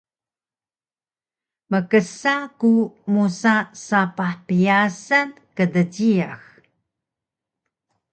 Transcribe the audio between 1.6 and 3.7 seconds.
Mksa ku musa